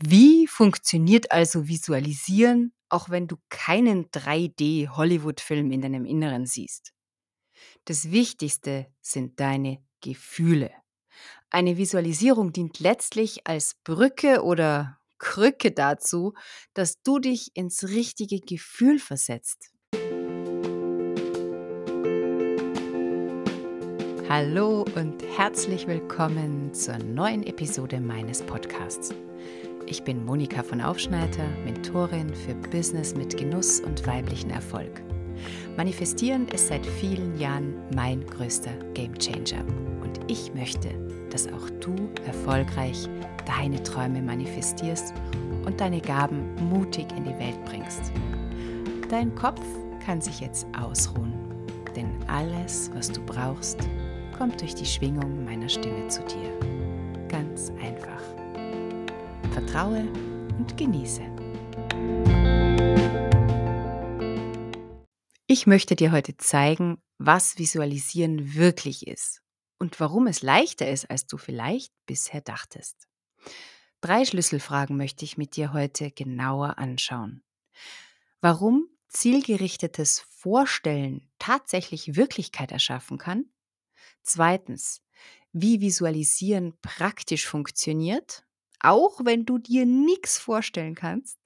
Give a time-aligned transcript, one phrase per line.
[0.00, 6.92] Wie funktioniert also Visualisieren, auch wenn du keinen 3D-Hollywood-Film in deinem Inneren siehst?
[7.84, 10.70] Das Wichtigste sind deine Gefühle.
[11.50, 16.34] Eine Visualisierung dient letztlich als Brücke oder Krücke dazu,
[16.74, 19.70] dass du dich ins richtige Gefühl versetzt.
[24.28, 29.14] Hallo und herzlich willkommen zur neuen Episode meines Podcasts.
[29.86, 35.02] Ich bin Monika von Aufschneider, Mentorin für Business mit Genuss und weiblichen Erfolg.
[35.76, 39.64] Manifestieren ist seit vielen Jahren mein größter Gamechanger
[40.02, 40.88] und ich möchte,
[41.30, 41.94] dass auch du
[42.26, 43.08] erfolgreich
[43.44, 45.12] deine Träume manifestierst
[45.64, 48.12] und deine Gaben mutig in die Welt bringst.
[49.08, 49.64] Dein Kopf
[50.04, 51.32] kann sich jetzt ausruhen,
[51.96, 53.78] denn alles, was du brauchst,
[54.36, 57.28] kommt durch die Schwingung meiner Stimme zu dir.
[57.28, 58.41] Ganz einfach.
[59.52, 60.00] Vertraue
[60.58, 61.22] und genieße.
[65.46, 69.42] Ich möchte dir heute zeigen, was Visualisieren wirklich ist
[69.78, 73.08] und warum es leichter ist, als du vielleicht bisher dachtest.
[74.00, 77.42] Drei Schlüsselfragen möchte ich mit dir heute genauer anschauen.
[78.40, 83.46] Warum zielgerichtetes Vorstellen tatsächlich Wirklichkeit erschaffen kann,
[84.22, 85.02] Zweitens,
[85.52, 88.44] wie Visualisieren praktisch funktioniert,
[88.82, 91.38] auch wenn du dir nichts vorstellen kannst.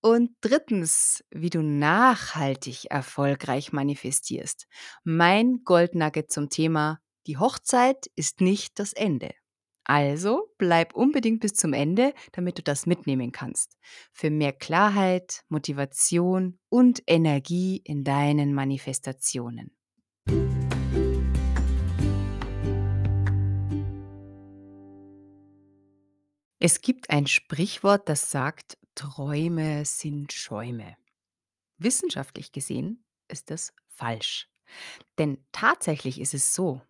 [0.00, 4.66] Und drittens, wie du nachhaltig erfolgreich manifestierst.
[5.02, 9.34] Mein Goldnugget zum Thema, die Hochzeit ist nicht das Ende.
[9.88, 13.76] Also bleib unbedingt bis zum Ende, damit du das mitnehmen kannst.
[14.12, 19.76] Für mehr Klarheit, Motivation und Energie in deinen Manifestationen.
[26.68, 30.96] Es gibt ein Sprichwort, das sagt, Träume sind Schäume.
[31.78, 34.50] Wissenschaftlich gesehen ist das falsch.
[35.16, 36.82] Denn tatsächlich ist es so,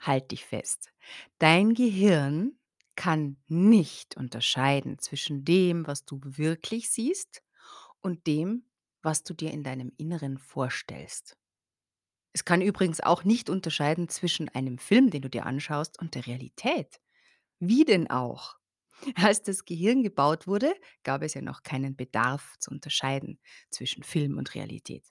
[0.00, 0.94] halt dich fest,
[1.38, 2.58] dein Gehirn
[2.96, 7.42] kann nicht unterscheiden zwischen dem, was du wirklich siehst
[8.00, 8.64] und dem,
[9.02, 11.36] was du dir in deinem Inneren vorstellst.
[12.32, 16.26] Es kann übrigens auch nicht unterscheiden zwischen einem Film, den du dir anschaust, und der
[16.26, 16.98] Realität.
[17.58, 18.56] Wie denn auch?
[19.14, 24.38] Als das Gehirn gebaut wurde, gab es ja noch keinen Bedarf zu unterscheiden zwischen Film
[24.38, 25.04] und Realität.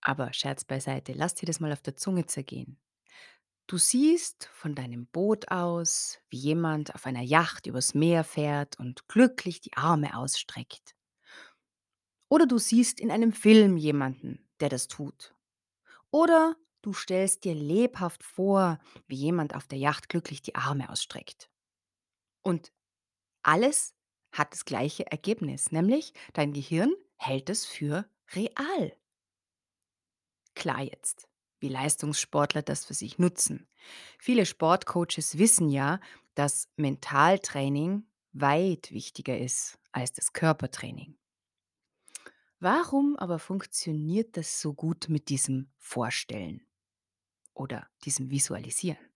[0.00, 2.78] Aber Scherz beiseite, lass dir das mal auf der Zunge zergehen.
[3.66, 9.08] Du siehst von deinem Boot aus, wie jemand auf einer Yacht übers Meer fährt und
[9.08, 10.94] glücklich die Arme ausstreckt.
[12.28, 15.34] Oder du siehst in einem Film jemanden, der das tut.
[16.10, 21.50] Oder du stellst dir lebhaft vor, wie jemand auf der Yacht glücklich die Arme ausstreckt.
[22.44, 22.72] Und
[23.42, 23.94] alles
[24.30, 28.96] hat das gleiche Ergebnis, nämlich dein Gehirn hält es für real.
[30.54, 31.28] Klar jetzt,
[31.58, 33.66] wie Leistungssportler das für sich nutzen.
[34.18, 36.00] Viele Sportcoaches wissen ja,
[36.34, 41.16] dass Mentaltraining weit wichtiger ist als das Körpertraining.
[42.58, 46.66] Warum aber funktioniert das so gut mit diesem Vorstellen
[47.52, 49.13] oder diesem Visualisieren?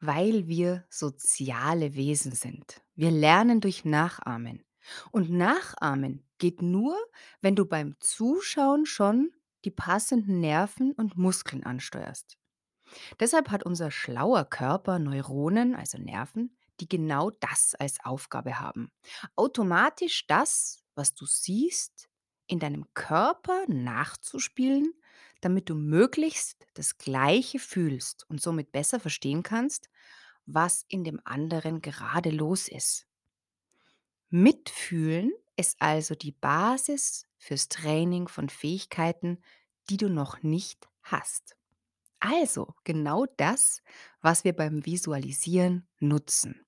[0.00, 2.82] Weil wir soziale Wesen sind.
[2.94, 4.64] Wir lernen durch Nachahmen.
[5.12, 6.96] Und Nachahmen geht nur,
[7.40, 9.30] wenn du beim Zuschauen schon
[9.64, 12.38] die passenden Nerven und Muskeln ansteuerst.
[13.20, 18.90] Deshalb hat unser schlauer Körper Neuronen, also Nerven, die genau das als Aufgabe haben.
[19.36, 22.08] Automatisch das, was du siehst,
[22.46, 24.92] in deinem Körper nachzuspielen,
[25.40, 29.88] damit du möglichst das Gleiche fühlst und somit besser verstehen kannst,
[30.46, 33.06] was in dem anderen gerade los ist.
[34.30, 39.38] Mitfühlen ist also die Basis fürs Training von Fähigkeiten,
[39.88, 41.56] die du noch nicht hast.
[42.20, 43.82] Also genau das,
[44.20, 46.66] was wir beim Visualisieren nutzen.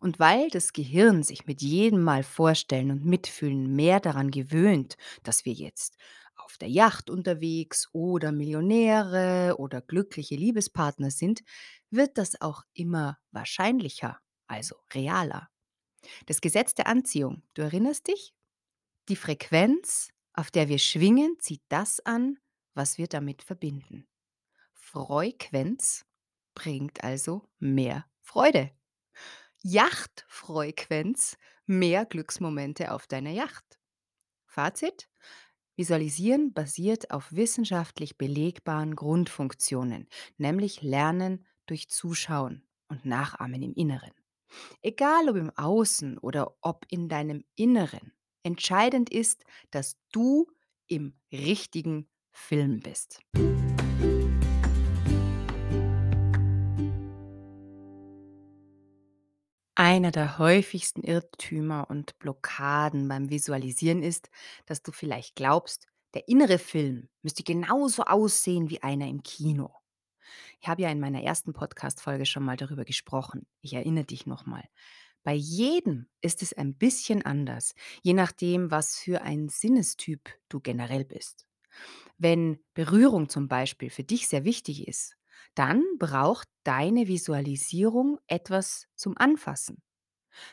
[0.00, 5.44] Und weil das Gehirn sich mit jedem Mal vorstellen und mitfühlen mehr daran gewöhnt, dass
[5.44, 5.96] wir jetzt
[6.36, 11.42] auf der Yacht unterwegs oder Millionäre oder glückliche Liebespartner sind,
[11.90, 15.48] wird das auch immer wahrscheinlicher, also realer.
[16.26, 18.34] Das Gesetz der Anziehung, du erinnerst dich?
[19.08, 22.38] Die Frequenz, auf der wir schwingen, zieht das an,
[22.74, 24.06] was wir damit verbinden.
[24.72, 26.04] Frequenz
[26.54, 28.70] bringt also mehr Freude.
[29.62, 31.36] Yachtfrequenz
[31.66, 33.78] mehr Glücksmomente auf deiner Yacht.
[34.46, 35.08] Fazit?
[35.76, 44.12] Visualisieren basiert auf wissenschaftlich belegbaren Grundfunktionen, nämlich Lernen durch Zuschauen und Nachahmen im Inneren.
[44.82, 48.12] Egal ob im Außen oder ob in deinem Inneren,
[48.44, 50.46] entscheidend ist, dass du
[50.86, 53.20] im richtigen Film bist.
[59.76, 64.30] Einer der häufigsten Irrtümer und Blockaden beim Visualisieren ist,
[64.66, 69.74] dass du vielleicht glaubst, der innere Film müsste genauso aussehen wie einer im Kino.
[70.60, 73.46] Ich habe ja in meiner ersten Podcast-Folge schon mal darüber gesprochen.
[73.62, 74.62] Ich erinnere dich nochmal.
[75.24, 81.04] Bei jedem ist es ein bisschen anders, je nachdem, was für ein Sinnestyp du generell
[81.04, 81.46] bist.
[82.16, 85.16] Wenn Berührung zum Beispiel für dich sehr wichtig ist,
[85.54, 89.82] dann braucht deine Visualisierung etwas zum Anfassen.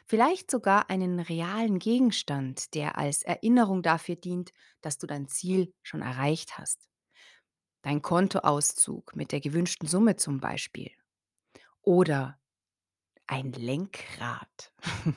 [0.06, 6.02] Vielleicht sogar einen realen Gegenstand, der als Erinnerung dafür dient, dass du dein Ziel schon
[6.02, 6.88] erreicht hast.
[7.82, 10.92] Dein Kontoauszug mit der gewünschten Summe zum Beispiel.
[11.82, 12.40] Oder
[13.26, 14.74] ein Lenkrad,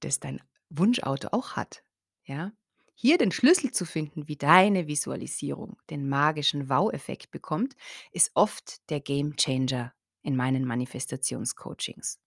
[0.00, 1.84] das dein Wunschauto auch hat.
[2.24, 2.52] Ja?
[2.94, 7.76] Hier den Schlüssel zu finden, wie deine Visualisierung den magischen Wow-Effekt bekommt,
[8.10, 9.92] ist oft der Game Changer
[10.26, 12.18] in meinen Manifestationscoachings.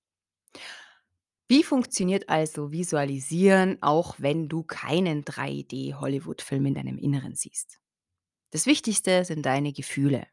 [1.48, 7.80] Wie funktioniert also Visualisieren, auch wenn du keinen 3D-Hollywood-Film in deinem Inneren siehst?
[8.52, 10.28] Das Wichtigste sind deine Gefühle.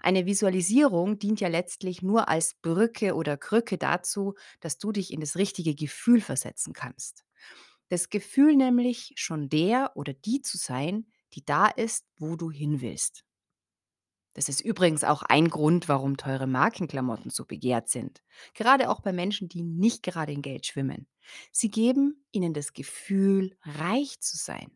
[0.00, 5.20] Eine Visualisierung dient ja letztlich nur als Brücke oder Krücke dazu, dass du dich in
[5.20, 7.24] das richtige Gefühl versetzen kannst.
[7.88, 12.80] Das Gefühl nämlich schon der oder die zu sein, die da ist, wo du hin
[12.80, 13.24] willst.
[14.38, 18.22] Das ist übrigens auch ein Grund, warum teure Markenklamotten so begehrt sind.
[18.54, 21.08] Gerade auch bei Menschen, die nicht gerade in Geld schwimmen.
[21.50, 24.70] Sie geben ihnen das Gefühl, reich zu sein.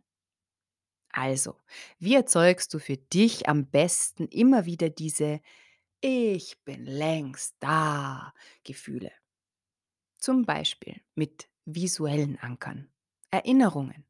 [1.10, 1.60] Also,
[2.00, 5.40] wie erzeugst du für dich am besten immer wieder diese
[6.00, 8.34] Ich bin längst da
[8.64, 9.12] Gefühle?
[10.18, 12.90] Zum Beispiel mit visuellen Ankern,
[13.30, 14.04] Erinnerungen,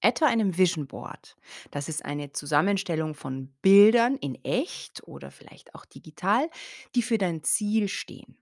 [0.00, 1.36] etwa einem Vision Board.
[1.70, 6.48] Das ist eine Zusammenstellung von Bildern in echt oder vielleicht auch digital,
[6.94, 8.38] die für dein Ziel stehen.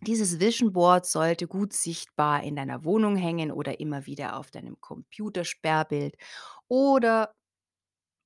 [0.00, 4.80] Dieses Vision Board sollte gut sichtbar in deiner Wohnung hängen oder immer wieder auf deinem
[4.80, 6.16] Computersperrbild
[6.68, 7.34] oder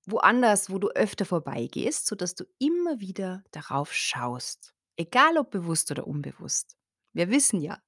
[0.07, 4.75] woanders, wo du öfter vorbeigehst, sodass du immer wieder darauf schaust.
[4.97, 6.77] Egal ob bewusst oder unbewusst.
[7.15, 7.79] Wir wissen ja,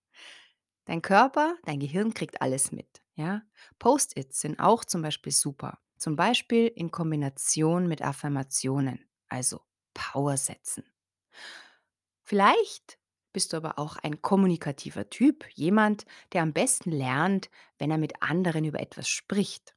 [0.87, 3.04] dein Körper, dein Gehirn kriegt alles mit.
[3.15, 3.43] Ja?
[3.79, 5.79] Post-its sind auch zum Beispiel super.
[5.99, 9.61] Zum Beispiel in Kombination mit Affirmationen, also
[9.95, 10.85] Powersätzen.
[12.23, 12.99] Vielleicht
[13.33, 18.23] bist du aber auch ein kommunikativer Typ, jemand, der am besten lernt, wenn er mit
[18.23, 19.75] anderen über etwas spricht.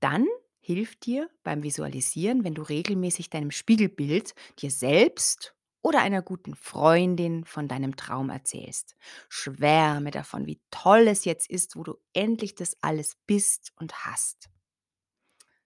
[0.00, 0.26] Dann
[0.60, 7.44] hilft dir beim Visualisieren, wenn du regelmäßig deinem Spiegelbild, dir selbst oder einer guten Freundin
[7.44, 8.96] von deinem Traum erzählst.
[9.28, 14.48] Schwärme davon, wie toll es jetzt ist, wo du endlich das alles bist und hast.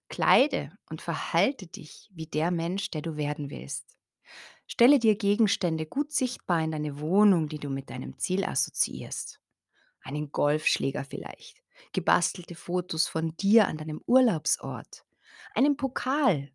[0.09, 3.97] Kleide und verhalte dich wie der Mensch, der du werden willst.
[4.65, 9.39] Stelle dir Gegenstände gut sichtbar in deine Wohnung, die du mit deinem Ziel assoziierst.
[10.01, 15.05] Einen Golfschläger vielleicht, gebastelte Fotos von dir an deinem Urlaubsort,
[15.53, 16.51] einen Pokal.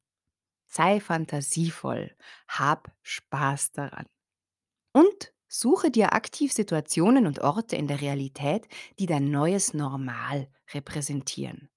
[0.75, 2.17] Sei fantasievoll,
[2.49, 4.07] hab Spaß daran.
[4.95, 11.69] Und suche dir aktiv Situationen und Orte in der Realität, die dein neues Normal repräsentieren.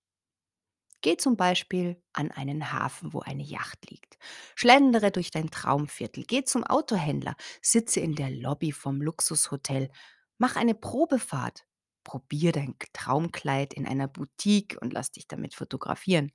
[1.02, 4.18] Geh zum Beispiel an einen Hafen, wo eine Yacht liegt.
[4.56, 6.24] Schlendere durch dein Traumviertel.
[6.26, 7.36] Geh zum Autohändler.
[7.62, 9.92] Sitze in der Lobby vom Luxushotel.
[10.38, 11.66] Mach eine Probefahrt.
[12.06, 16.32] Probier dein Traumkleid in einer Boutique und lass dich damit fotografieren.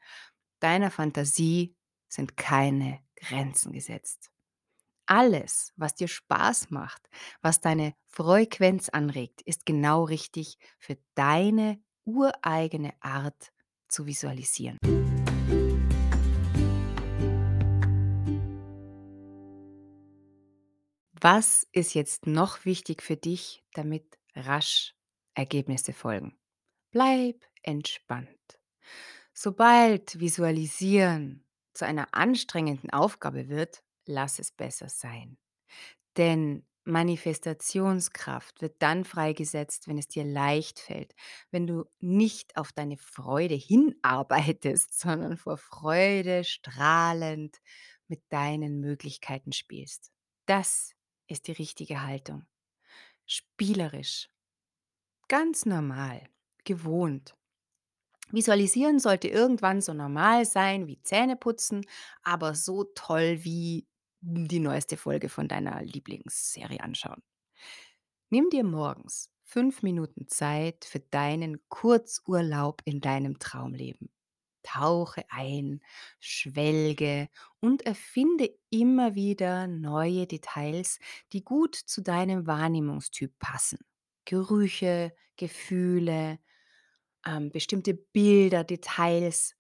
[0.61, 1.75] Deiner Fantasie
[2.11, 4.31] sind keine Grenzen gesetzt.
[5.07, 7.09] Alles, was dir Spaß macht,
[7.41, 13.53] was deine Frequenz anregt, ist genau richtig für deine ureigene Art
[13.89, 14.79] zu visualisieren.
[21.23, 24.95] Was ist jetzt noch wichtig für dich, damit rasch
[25.35, 26.39] Ergebnisse folgen?
[26.93, 28.29] Bleib entspannt.
[29.35, 31.45] Sobald Visualisieren
[31.81, 35.39] zu einer anstrengenden Aufgabe wird, lass es besser sein.
[36.19, 41.15] Denn Manifestationskraft wird dann freigesetzt, wenn es dir leicht fällt,
[41.51, 47.57] wenn du nicht auf deine Freude hinarbeitest, sondern vor Freude strahlend
[48.09, 50.13] mit deinen Möglichkeiten spielst.
[50.45, 50.93] Das
[51.29, 52.45] ist die richtige Haltung.
[53.25, 54.29] Spielerisch,
[55.29, 56.29] ganz normal,
[56.65, 57.37] gewohnt.
[58.33, 61.85] Visualisieren sollte irgendwann so normal sein wie Zähneputzen,
[62.23, 63.87] aber so toll wie
[64.21, 67.23] die neueste Folge von deiner Lieblingsserie anschauen.
[68.31, 74.11] Nimm dir morgens fünf Minuten Zeit für deinen Kurzurlaub in deinem Traumleben.
[74.63, 75.81] Tauche ein,
[76.21, 77.29] schwelge
[77.61, 80.99] und erfinde immer wieder neue Details,
[81.33, 83.79] die gut zu deinem Wahrnehmungstyp passen.
[84.27, 86.39] Gerüche, Gefühle,
[87.27, 89.57] ähm, bestimmte Bilder, Details.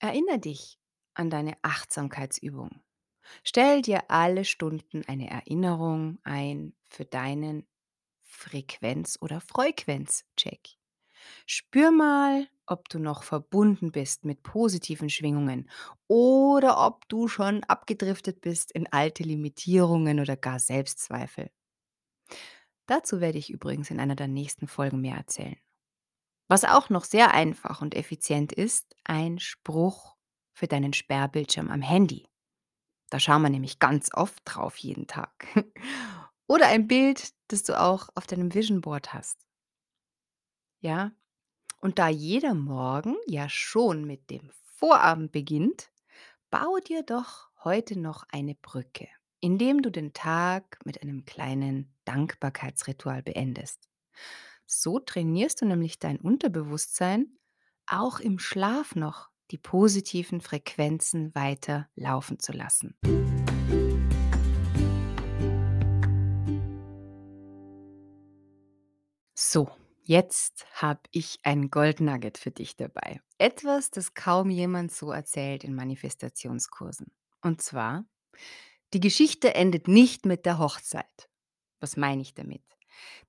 [0.00, 0.78] Erinnere dich
[1.14, 2.82] an deine Achtsamkeitsübung.
[3.42, 7.66] Stell dir alle Stunden eine Erinnerung ein für deinen
[8.22, 10.76] Frequenz- oder Frequenzcheck.
[11.46, 15.68] Spür mal, ob du noch verbunden bist mit positiven Schwingungen
[16.06, 21.50] oder ob du schon abgedriftet bist in alte Limitierungen oder gar Selbstzweifel.
[22.86, 25.56] Dazu werde ich übrigens in einer der nächsten Folgen mehr erzählen.
[26.48, 30.16] Was auch noch sehr einfach und effizient ist, ein Spruch
[30.52, 32.28] für deinen Sperrbildschirm am Handy.
[33.10, 35.46] Da schauen wir nämlich ganz oft drauf jeden Tag.
[36.48, 39.46] Oder ein Bild, das du auch auf deinem Vision Board hast.
[40.80, 41.12] Ja?
[41.80, 45.90] Und da jeder Morgen ja schon mit dem Vorabend beginnt,
[46.50, 49.08] bau dir doch heute noch eine Brücke,
[49.40, 53.88] indem du den Tag mit einem kleinen Dankbarkeitsritual beendest.
[54.66, 57.38] So trainierst du nämlich dein Unterbewusstsein,
[57.86, 62.98] auch im Schlaf noch die positiven Frequenzen weiter laufen zu lassen.
[69.38, 69.70] So,
[70.02, 73.20] jetzt habe ich ein Goldnugget für dich dabei.
[73.38, 77.12] Etwas, das kaum jemand so erzählt in Manifestationskursen.
[77.40, 78.04] Und zwar,
[78.92, 81.28] die Geschichte endet nicht mit der Hochzeit.
[81.78, 82.75] Was meine ich damit?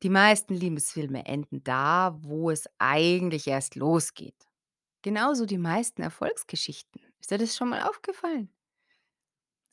[0.04, 4.48] Die meisten Liebesfilme enden da, wo es eigentlich erst losgeht.
[5.02, 7.02] Genauso die meisten Erfolgsgeschichten.
[7.20, 8.50] Ist dir das schon mal aufgefallen?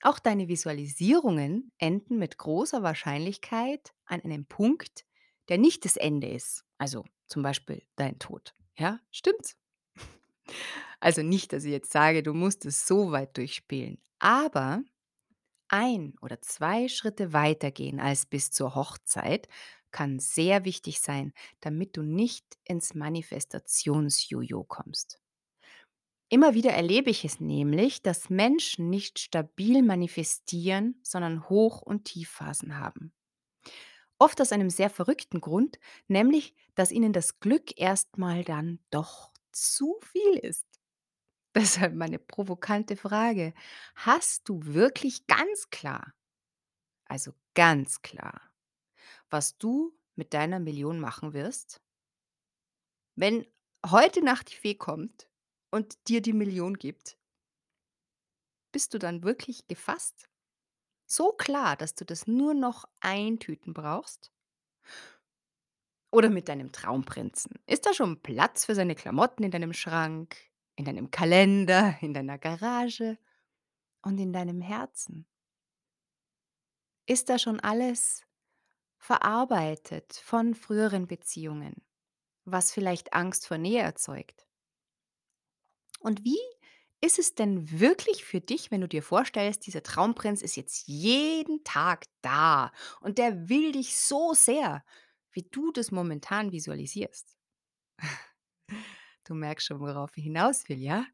[0.02, 5.04] Auch deine Visualisierungen enden mit großer Wahrscheinlichkeit an einem Punkt,
[5.48, 6.64] der nicht das Ende ist.
[6.78, 8.54] Also zum Beispiel dein Tod.
[8.78, 9.56] Ja, stimmt's?
[11.00, 14.82] Also nicht, dass ich jetzt sage, du musst es so weit durchspielen, aber
[15.68, 19.48] ein oder zwei Schritte weitergehen als bis zur Hochzeit
[19.94, 25.20] kann sehr wichtig sein, damit du nicht ins Manifestationsjojo kommst.
[26.28, 32.78] Immer wieder erlebe ich es nämlich, dass Menschen nicht stabil manifestieren, sondern Hoch- und Tiefphasen
[32.78, 33.14] haben.
[34.18, 39.98] Oft aus einem sehr verrückten Grund, nämlich, dass ihnen das Glück erstmal dann doch zu
[40.02, 40.66] viel ist.
[41.56, 43.54] Deshalb meine provokante Frage.
[43.94, 46.14] Hast du wirklich ganz klar,
[47.06, 48.40] also ganz klar,
[49.34, 51.82] was du mit deiner Million machen wirst?
[53.16, 53.44] Wenn
[53.84, 55.28] heute Nacht die Fee kommt
[55.72, 57.18] und dir die Million gibt,
[58.70, 60.30] bist du dann wirklich gefasst?
[61.04, 64.32] So klar, dass du das nur noch eintüten brauchst?
[66.12, 67.58] Oder mit deinem Traumprinzen?
[67.66, 70.36] Ist da schon Platz für seine Klamotten in deinem Schrank,
[70.76, 73.18] in deinem Kalender, in deiner Garage
[74.02, 75.26] und in deinem Herzen?
[77.06, 78.24] Ist da schon alles
[79.04, 81.74] verarbeitet von früheren Beziehungen,
[82.44, 84.46] was vielleicht Angst vor Nähe erzeugt?
[86.00, 86.38] Und wie
[87.00, 91.64] ist es denn wirklich für dich, wenn du dir vorstellst, dieser Traumprinz ist jetzt jeden
[91.64, 94.84] Tag da und der will dich so sehr,
[95.32, 97.36] wie du das momentan visualisierst?
[99.24, 101.06] Du merkst schon, worauf ich hinaus will, ja?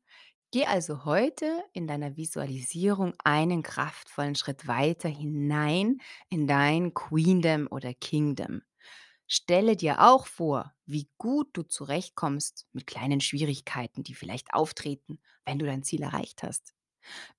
[0.53, 7.95] Geh also heute in deiner Visualisierung einen kraftvollen Schritt weiter hinein in dein Queendom oder
[7.95, 8.63] Kingdom.
[9.29, 15.61] Stelle dir auch vor, wie gut du zurechtkommst mit kleinen Schwierigkeiten, die vielleicht auftreten, wenn
[15.61, 16.75] du dein Ziel erreicht hast.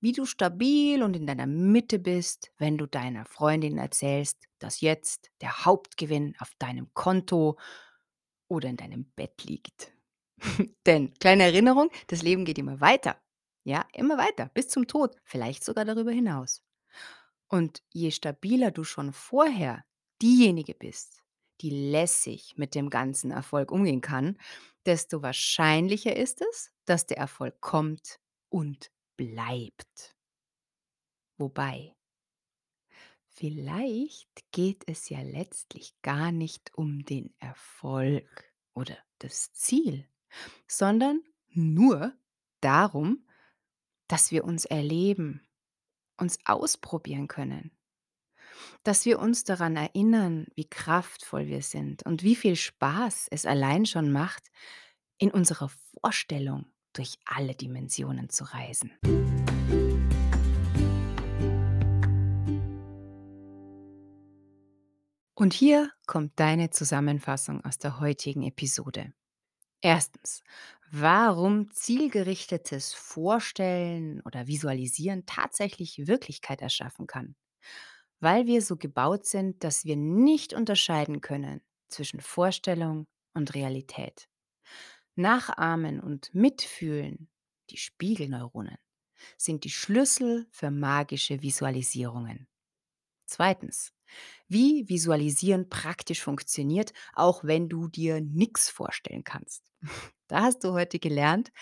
[0.00, 5.30] Wie du stabil und in deiner Mitte bist, wenn du deiner Freundin erzählst, dass jetzt
[5.42, 7.58] der Hauptgewinn auf deinem Konto
[8.48, 9.92] oder in deinem Bett liegt.
[10.86, 13.16] Denn, kleine Erinnerung, das Leben geht immer weiter.
[13.64, 16.64] Ja, immer weiter, bis zum Tod, vielleicht sogar darüber hinaus.
[17.48, 19.84] Und je stabiler du schon vorher
[20.20, 21.22] diejenige bist,
[21.60, 24.36] die lässig mit dem ganzen Erfolg umgehen kann,
[24.84, 28.18] desto wahrscheinlicher ist es, dass der Erfolg kommt
[28.48, 30.16] und bleibt.
[31.38, 31.94] Wobei,
[33.28, 40.08] vielleicht geht es ja letztlich gar nicht um den Erfolg oder das Ziel,
[40.66, 42.12] sondern nur
[42.60, 43.26] darum,
[44.08, 45.46] dass wir uns erleben,
[46.16, 47.72] uns ausprobieren können,
[48.82, 53.86] dass wir uns daran erinnern, wie kraftvoll wir sind und wie viel Spaß es allein
[53.86, 54.50] schon macht,
[55.18, 55.70] in unserer
[56.00, 58.92] Vorstellung durch alle Dimensionen zu reisen.
[65.34, 69.12] Und hier kommt deine Zusammenfassung aus der heutigen Episode.
[69.82, 70.42] Erstens,
[70.90, 77.34] warum zielgerichtetes Vorstellen oder Visualisieren tatsächlich Wirklichkeit erschaffen kann.
[78.20, 84.28] Weil wir so gebaut sind, dass wir nicht unterscheiden können zwischen Vorstellung und Realität.
[85.16, 87.28] Nachahmen und Mitfühlen,
[87.70, 88.78] die Spiegelneuronen,
[89.36, 92.48] sind die Schlüssel für magische Visualisierungen.
[93.26, 93.92] Zweitens,
[94.48, 99.64] wie Visualisieren praktisch funktioniert, auch wenn du dir nichts vorstellen kannst.
[100.28, 101.52] Da hast du heute gelernt,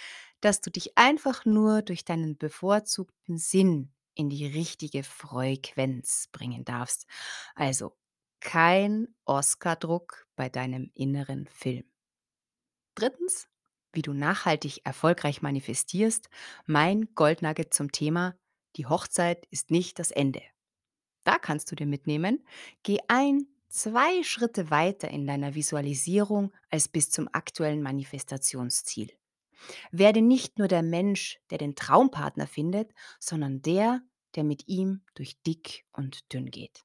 [0.41, 7.07] dass du dich einfach nur durch deinen bevorzugten Sinn in die richtige Frequenz bringen darfst.
[7.57, 7.97] Also
[8.41, 11.85] kein Oscar-Druck bei deinem inneren Film.
[12.95, 13.49] Drittens,
[13.93, 16.29] wie du nachhaltig erfolgreich manifestierst,
[16.67, 18.37] mein Goldnugget zum Thema,
[18.77, 20.43] die Hochzeit ist nicht das Ende.
[21.31, 22.45] Da kannst du dir mitnehmen,
[22.83, 29.13] geh ein, zwei Schritte weiter in deiner Visualisierung als bis zum aktuellen Manifestationsziel.
[29.93, 34.03] Werde nicht nur der Mensch, der den Traumpartner findet, sondern der,
[34.35, 36.85] der mit ihm durch dick und dünn geht.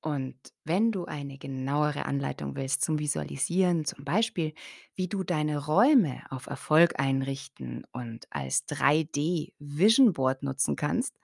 [0.00, 4.54] Und wenn du eine genauere Anleitung willst zum Visualisieren, zum Beispiel,
[4.94, 11.14] wie du deine Räume auf Erfolg einrichten und als 3D Vision Board nutzen kannst,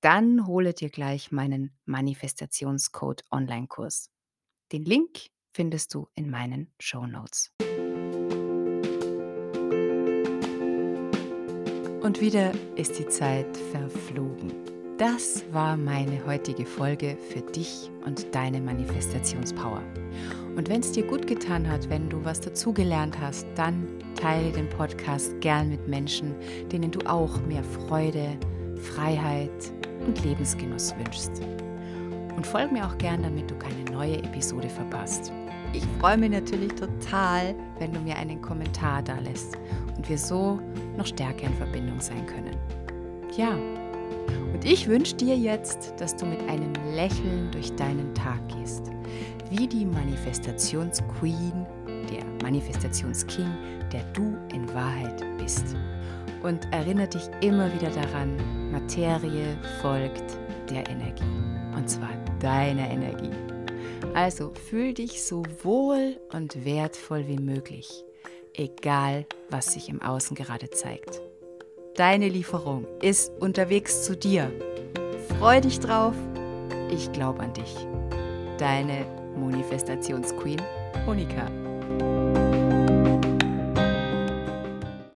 [0.00, 4.10] dann hole dir gleich meinen Manifestationscode Online-Kurs.
[4.72, 7.52] Den Link findest du in meinen Show Notes.
[12.02, 14.52] Und wieder ist die Zeit verflogen.
[14.96, 19.82] Das war meine heutige Folge für dich und deine Manifestationspower.
[20.56, 24.68] Und wenn es dir gut getan hat, wenn du was dazugelernt hast, dann teile den
[24.68, 26.34] Podcast gern mit Menschen,
[26.70, 28.38] denen du auch mehr Freude,
[28.76, 29.72] Freiheit
[30.06, 31.42] und Lebensgenuss wünschst.
[32.36, 35.32] Und folge mir auch gern, damit du keine neue Episode verpasst.
[35.72, 39.56] Ich freue mich natürlich total, wenn du mir einen Kommentar da lässt
[39.96, 40.58] und wir so
[40.96, 42.56] noch stärker in Verbindung sein können.
[43.36, 43.56] Ja,
[44.52, 48.90] und ich wünsche dir jetzt, dass du mit einem Lächeln durch deinen Tag gehst,
[49.48, 51.66] wie die Manifestationsqueen,
[52.10, 53.50] der Manifestationsking,
[53.92, 55.76] der du in Wahrheit bist.
[56.42, 58.36] Und erinnere dich immer wieder daran,
[58.70, 60.38] Materie folgt
[60.70, 61.24] der Energie.
[61.76, 63.30] Und zwar deiner Energie.
[64.14, 68.04] Also fühl dich so wohl und wertvoll wie möglich,
[68.54, 71.20] egal was sich im Außen gerade zeigt.
[71.94, 74.50] Deine Lieferung ist unterwegs zu dir.
[75.38, 76.14] Freu dich drauf.
[76.90, 77.74] Ich glaube an dich.
[78.58, 79.04] Deine
[79.36, 80.60] Manifestationsqueen
[81.06, 82.39] Monika.